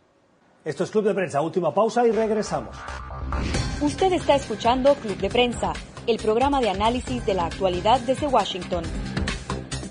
[0.63, 1.41] Esto es Club de Prensa.
[1.41, 2.77] Última pausa y regresamos.
[3.81, 5.73] Usted está escuchando Club de Prensa,
[6.07, 8.85] el programa de análisis de la actualidad desde Washington.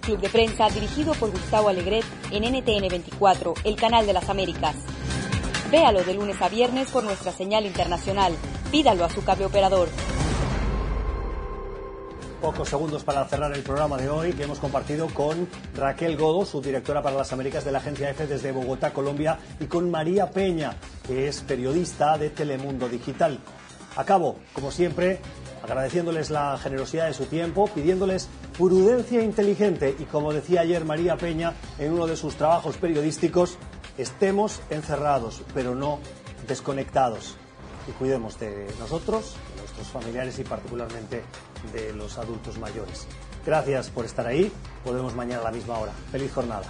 [0.01, 4.77] Club de Prensa dirigido por Gustavo Alegret en NTN 24, el canal de las Américas.
[5.73, 8.35] Véalo de lunes a viernes por nuestra señal internacional.
[8.70, 9.89] Pídalo a su cable operador.
[12.43, 17.03] Pocos segundos para cerrar el programa de hoy que hemos compartido con Raquel Godo, subdirectora
[17.03, 21.27] para las Américas de la agencia EFE desde Bogotá, Colombia, y con María Peña, que
[21.27, 23.39] es periodista de Telemundo Digital.
[23.97, 25.20] Acabo, como siempre,
[25.62, 31.55] agradeciéndoles la generosidad de su tiempo, pidiéndoles prudencia inteligente y, como decía ayer María Peña
[31.79, 33.57] en uno de sus trabajos periodísticos,
[33.99, 35.99] estemos encerrados, pero no
[36.47, 37.36] desconectados.
[37.88, 41.22] Y cuidemos de nosotros, de nuestros familiares y particularmente
[41.72, 43.07] de los adultos mayores.
[43.45, 44.53] Gracias por estar ahí.
[44.84, 45.93] Podemos mañana a la misma hora.
[46.12, 46.64] Feliz jornada.